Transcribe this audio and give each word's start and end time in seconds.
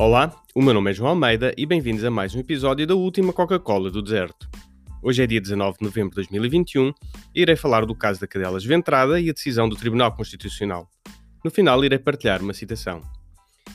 Olá, 0.00 0.34
o 0.54 0.62
meu 0.62 0.72
nome 0.72 0.90
é 0.90 0.94
João 0.94 1.10
Almeida 1.10 1.52
e 1.58 1.66
bem-vindos 1.66 2.02
a 2.04 2.10
mais 2.10 2.34
um 2.34 2.40
episódio 2.40 2.86
da 2.86 2.94
última 2.94 3.34
Coca-Cola 3.34 3.90
do 3.90 4.00
Deserto. 4.00 4.48
Hoje 5.02 5.22
é 5.22 5.26
dia 5.26 5.38
19 5.38 5.76
de 5.76 5.84
novembro 5.84 6.08
de 6.08 6.14
2021 6.14 6.90
e 7.34 7.42
irei 7.42 7.54
falar 7.54 7.84
do 7.84 7.94
caso 7.94 8.18
da 8.18 8.26
Cadelas 8.26 8.64
Ventrada 8.64 9.20
e 9.20 9.28
a 9.28 9.32
decisão 9.34 9.68
do 9.68 9.76
Tribunal 9.76 10.16
Constitucional. 10.16 10.88
No 11.44 11.50
final, 11.50 11.84
irei 11.84 11.98
partilhar 11.98 12.40
uma 12.40 12.54
citação. 12.54 13.02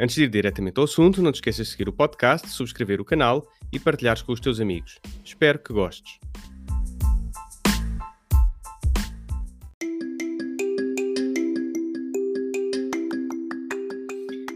Antes 0.00 0.16
de 0.16 0.22
ir 0.22 0.30
diretamente 0.30 0.78
ao 0.78 0.84
assunto, 0.84 1.20
não 1.20 1.30
te 1.30 1.34
esqueças 1.34 1.66
de 1.66 1.72
seguir 1.72 1.90
o 1.90 1.92
podcast, 1.92 2.48
subscrever 2.48 2.98
o 2.98 3.04
canal 3.04 3.46
e 3.70 3.78
partilhares 3.78 4.22
com 4.22 4.32
os 4.32 4.40
teus 4.40 4.58
amigos. 4.58 4.98
Espero 5.22 5.58
que 5.58 5.70
gostes. 5.70 6.18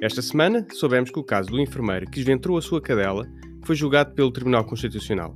Esta 0.02 0.22
semana, 0.22 0.66
soubemos 0.72 1.10
que 1.10 1.18
o 1.18 1.22
caso 1.22 1.50
do 1.50 1.60
enfermeiro 1.60 2.06
que 2.06 2.16
desventrou 2.16 2.56
a 2.56 2.62
sua 2.62 2.80
cadela 2.80 3.28
foi 3.62 3.77
julgado 3.77 4.14
pelo 4.14 4.30
Tribunal 4.30 4.64
Constitucional. 4.64 5.34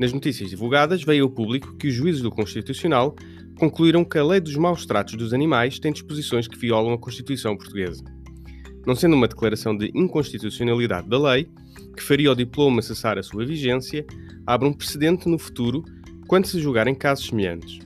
Nas 0.00 0.14
notícias 0.14 0.48
divulgadas, 0.48 1.04
veio 1.04 1.24
ao 1.24 1.30
público 1.30 1.76
que 1.76 1.88
os 1.88 1.94
juízes 1.94 2.22
do 2.22 2.30
Constitucional 2.30 3.14
concluíram 3.58 4.02
que 4.02 4.16
a 4.16 4.24
lei 4.24 4.40
dos 4.40 4.56
maus 4.56 4.86
tratos 4.86 5.14
dos 5.14 5.34
animais 5.34 5.78
tem 5.78 5.92
disposições 5.92 6.48
que 6.48 6.56
violam 6.56 6.94
a 6.94 6.98
Constituição 6.98 7.54
portuguesa. 7.54 8.02
Não 8.86 8.96
sendo 8.96 9.14
uma 9.14 9.28
declaração 9.28 9.76
de 9.76 9.92
inconstitucionalidade 9.94 11.06
da 11.06 11.18
lei, 11.18 11.50
que 11.94 12.02
faria 12.02 12.32
o 12.32 12.34
diploma 12.34 12.80
cessar 12.80 13.18
a 13.18 13.22
sua 13.22 13.44
vigência, 13.44 14.06
abre 14.46 14.66
um 14.66 14.72
precedente 14.72 15.28
no 15.28 15.38
futuro 15.38 15.84
quando 16.26 16.46
se 16.46 16.58
julgarem 16.58 16.94
casos 16.94 17.26
semelhantes. 17.26 17.78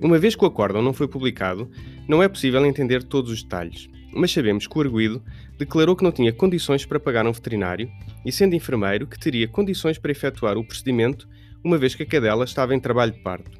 Uma 0.00 0.18
vez 0.18 0.34
que 0.34 0.44
o 0.44 0.48
acórdão 0.48 0.80
não 0.80 0.94
foi 0.94 1.06
publicado, 1.06 1.70
não 2.08 2.22
é 2.22 2.28
possível 2.28 2.64
entender 2.64 3.02
todos 3.02 3.30
os 3.30 3.42
detalhes 3.42 3.94
mas 4.12 4.32
sabemos 4.32 4.66
que 4.66 4.78
o 4.78 4.80
arguído 4.80 5.22
declarou 5.58 5.96
que 5.96 6.04
não 6.04 6.12
tinha 6.12 6.32
condições 6.32 6.84
para 6.84 7.00
pagar 7.00 7.26
um 7.26 7.32
veterinário 7.32 7.90
e, 8.24 8.32
sendo 8.32 8.54
enfermeiro, 8.54 9.06
que 9.06 9.18
teria 9.18 9.48
condições 9.48 9.98
para 9.98 10.12
efetuar 10.12 10.56
o 10.56 10.64
procedimento, 10.64 11.28
uma 11.64 11.78
vez 11.78 11.94
que 11.94 12.02
a 12.02 12.06
cadela 12.06 12.44
estava 12.44 12.74
em 12.74 12.80
trabalho 12.80 13.12
de 13.12 13.20
parto. 13.20 13.50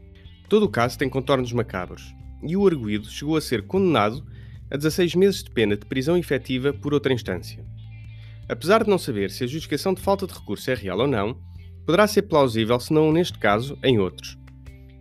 Todo 0.49 0.65
o 0.65 0.69
caso 0.69 0.99
tem 0.99 1.09
contornos 1.09 1.53
macabros, 1.53 2.15
e 2.43 2.57
o 2.57 2.67
arguído 2.67 3.09
chegou 3.11 3.37
a 3.37 3.41
ser 3.41 3.67
condenado 3.67 4.25
a 4.71 4.77
16 4.77 5.15
meses 5.15 5.43
de 5.43 5.51
pena 5.51 5.77
de 5.77 5.87
prisão 5.87 6.17
efetiva 6.17 6.73
por 6.73 6.95
outra 6.95 7.13
instância. 7.13 7.65
Apesar 8.49 8.85
de 8.85 8.91
não 8.91 8.99
saber 8.99 9.31
se 9.31 9.43
a 9.45 9.47
justificação 9.47 9.93
de 9.93 10.01
falta 10.01 10.27
de 10.27 10.33
recurso 10.33 10.71
é 10.71 10.75
real 10.75 11.01
ou 11.01 11.07
não, 11.07 11.37
poderá 11.85 12.07
ser 12.07 12.23
plausível, 12.23 12.79
se 12.79 12.93
não 12.93 13.13
neste 13.13 13.39
caso, 13.39 13.79
em 13.83 13.99
outros. 13.99 14.37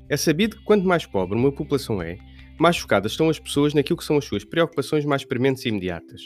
É 0.09 0.18
sabido 0.18 0.58
que 0.58 0.64
quanto 0.64 0.88
mais 0.88 1.06
pobre 1.06 1.38
uma 1.38 1.52
população 1.52 2.02
é, 2.02 2.18
mais 2.59 2.78
focadas 2.78 3.11
estão 3.11 3.30
as 3.30 3.39
pessoas 3.39 3.73
naquilo 3.73 3.98
que 3.98 4.03
são 4.03 4.17
as 4.17 4.25
suas 4.25 4.44
preocupações 4.44 5.06
mais 5.06 5.25
prementes 5.25 5.66
e 5.66 5.70
imediatas. 5.70 6.22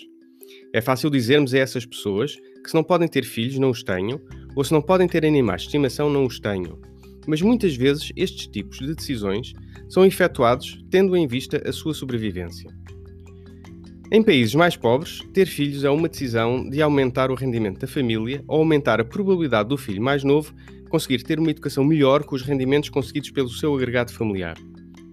É 0.73 0.81
fácil 0.81 1.09
dizermos 1.09 1.53
a 1.53 1.59
essas 1.59 1.86
pessoas 1.86 2.36
que 2.63 2.69
se 2.69 2.75
não 2.75 2.83
podem 2.83 3.08
ter 3.08 3.23
filhos, 3.23 3.58
não 3.58 3.69
os 3.69 3.83
tenham, 3.83 4.19
ou 4.55 4.63
se 4.63 4.71
não 4.71 4.81
podem 4.81 5.08
ter 5.08 5.25
animais 5.25 5.61
de 5.61 5.67
estimação, 5.67 6.09
não 6.09 6.25
os 6.25 6.39
tenham. 6.39 6.80
Mas 7.27 7.41
muitas 7.41 7.75
vezes 7.75 8.11
estes 8.16 8.47
tipos 8.47 8.80
de 8.80 8.94
decisões 8.94 9.53
são 9.88 10.05
efetuados 10.05 10.83
tendo 10.89 11.16
em 11.16 11.27
vista 11.27 11.61
a 11.67 11.71
sua 11.71 11.94
sobrevivência. 11.94 12.69
Em 14.11 14.23
países 14.23 14.55
mais 14.55 14.75
pobres, 14.75 15.19
ter 15.33 15.45
filhos 15.45 15.83
é 15.83 15.89
uma 15.89 16.09
decisão 16.09 16.67
de 16.67 16.81
aumentar 16.81 17.30
o 17.30 17.36
rendimento 17.36 17.80
da 17.80 17.88
família 17.88 18.43
ou 18.47 18.58
aumentar 18.58 18.99
a 18.99 19.05
probabilidade 19.05 19.69
do 19.69 19.77
filho 19.77 20.02
mais 20.02 20.23
novo 20.23 20.53
conseguir 20.89 21.21
ter 21.21 21.39
uma 21.39 21.52
educação 21.52 21.83
melhor 21.83 22.23
com 22.23 22.36
os 22.36 22.41
rendimentos 22.41 22.89
conseguidos 22.89 23.30
pelo 23.30 23.49
seu 23.49 23.75
agregado 23.75 24.11
familiar. 24.11 24.58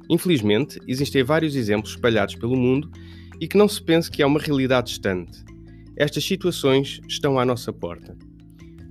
Infelizmente, 0.08 0.78
existem 0.86 1.22
vários 1.22 1.56
exemplos 1.56 1.92
espalhados 1.92 2.34
pelo 2.34 2.56
mundo 2.56 2.90
e 3.40 3.48
que 3.48 3.56
não 3.56 3.68
se 3.68 3.82
pense 3.82 4.10
que 4.10 4.22
é 4.22 4.26
uma 4.26 4.40
realidade 4.40 4.88
distante. 4.88 5.44
Estas 5.96 6.24
situações 6.24 7.00
estão 7.08 7.38
à 7.38 7.44
nossa 7.44 7.72
porta. 7.72 8.16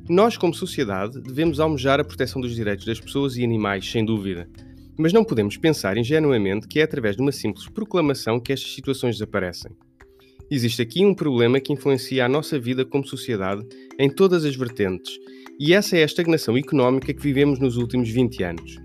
Nós, 0.10 0.38
como 0.38 0.54
sociedade, 0.54 1.20
devemos 1.22 1.60
almejar 1.60 2.00
a 2.00 2.04
proteção 2.04 2.42
dos 2.42 2.54
direitos 2.54 2.86
das 2.86 3.00
pessoas 3.00 3.38
e 3.38 3.44
animais, 3.44 3.90
sem 3.90 4.06
dúvida, 4.06 4.48
mas 4.98 5.12
não 5.12 5.24
podemos 5.24 5.58
pensar 5.58 5.98
ingenuamente 5.98 6.68
que 6.68 6.80
é 6.80 6.84
através 6.84 7.16
de 7.16 7.22
uma 7.22 7.32
simples 7.32 7.68
proclamação 7.68 8.40
que 8.40 8.54
estas 8.54 8.74
situações 8.74 9.16
desaparecem. 9.16 9.72
Existe 10.50 10.82
aqui 10.82 11.04
um 11.04 11.16
problema 11.16 11.60
que 11.60 11.74
influencia 11.74 12.24
a 12.24 12.30
nossa 12.30 12.60
vida 12.60 12.86
como 12.86 13.06
sociedade 13.06 13.66
em 13.98 14.10
todas 14.10 14.46
as 14.46 14.56
vertentes, 14.56 15.18
e 15.60 15.74
essa 15.74 15.98
é 15.98 16.04
a 16.04 16.06
estagnação 16.06 16.56
económica 16.56 17.14
que 17.14 17.22
vivemos 17.22 17.60
nos 17.60 17.78
últimos 17.78 18.10
20 18.10 18.44
anos. 18.44 18.76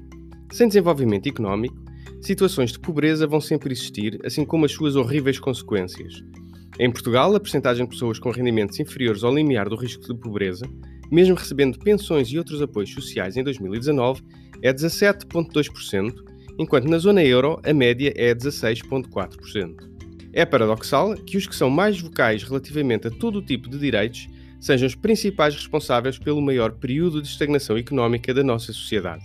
Sem 0.52 0.68
desenvolvimento 0.68 1.28
económico, 1.28 1.76
situações 2.20 2.72
de 2.72 2.78
pobreza 2.78 3.26
vão 3.26 3.40
sempre 3.40 3.72
existir, 3.72 4.20
assim 4.24 4.44
como 4.44 4.64
as 4.64 4.72
suas 4.72 4.96
horríveis 4.96 5.38
consequências. 5.38 6.22
Em 6.78 6.90
Portugal, 6.90 7.34
a 7.34 7.40
percentagem 7.40 7.84
de 7.84 7.90
pessoas 7.90 8.18
com 8.18 8.30
rendimentos 8.30 8.78
inferiores 8.80 9.22
ao 9.22 9.34
limiar 9.34 9.68
do 9.68 9.76
risco 9.76 10.02
de 10.02 10.18
pobreza, 10.18 10.64
mesmo 11.10 11.34
recebendo 11.34 11.78
pensões 11.78 12.28
e 12.28 12.38
outros 12.38 12.62
apoios 12.62 12.92
sociais 12.92 13.36
em 13.36 13.42
2019, 13.42 14.22
é 14.62 14.72
17,2%, 14.72 16.14
enquanto 16.58 16.88
na 16.88 16.98
zona 16.98 17.22
euro 17.22 17.60
a 17.64 17.72
média 17.72 18.12
é 18.16 18.34
16,4%. 18.34 19.90
É 20.32 20.44
paradoxal 20.44 21.14
que 21.14 21.36
os 21.36 21.46
que 21.46 21.56
são 21.56 21.68
mais 21.68 22.00
vocais 22.00 22.42
relativamente 22.44 23.08
a 23.08 23.10
todo 23.10 23.40
o 23.40 23.44
tipo 23.44 23.68
de 23.68 23.78
direitos 23.78 24.28
sejam 24.60 24.86
os 24.86 24.94
principais 24.94 25.54
responsáveis 25.54 26.18
pelo 26.18 26.40
maior 26.40 26.72
período 26.72 27.20
de 27.20 27.28
estagnação 27.28 27.76
económica 27.76 28.32
da 28.32 28.44
nossa 28.44 28.72
sociedade. 28.72 29.24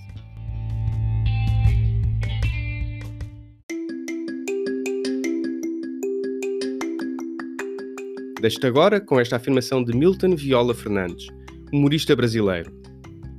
Deixo-te 8.45 8.67
agora 8.67 9.01
com 9.01 9.19
esta 9.19 9.37
afirmação 9.37 9.83
de 9.83 9.91
Milton 9.91 10.35
Viola 10.35 10.75
Fernandes, 10.75 11.29
humorista 11.73 12.15
brasileiro. 12.15 12.71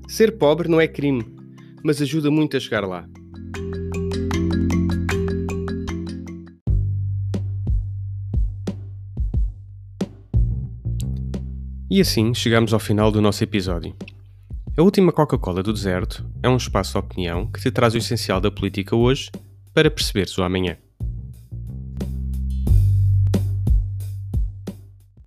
Ser 0.09 0.37
pobre 0.37 0.69
não 0.69 0.81
é 0.81 0.89
crime, 0.89 1.25
mas 1.85 2.03
ajuda 2.03 2.29
muito 2.29 2.57
a 2.57 2.59
chegar 2.59 2.85
lá. 2.85 3.09
E 11.89 12.01
assim 12.01 12.35
chegamos 12.35 12.75
ao 12.75 12.81
final 12.81 13.13
do 13.13 13.23
nosso 13.23 13.45
episódio. 13.45 13.95
A 14.77 14.83
última 14.83 15.13
Coca-Cola 15.13 15.63
do 15.63 15.73
deserto 15.73 16.29
é 16.43 16.49
um 16.49 16.57
espaço 16.57 16.95
de 16.95 16.99
opinião 16.99 17.47
que 17.47 17.61
te 17.61 17.71
traz 17.71 17.95
o 17.95 17.99
essencial 17.99 18.41
da 18.41 18.51
política 18.51 18.97
hoje 18.97 19.31
para 19.73 19.89
perceberes 19.89 20.37
o 20.37 20.43
amanhã. 20.43 20.77